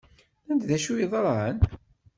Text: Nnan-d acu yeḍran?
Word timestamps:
Nnan-d 0.45 0.69
acu 0.75 0.93
yeḍran? 0.95 1.57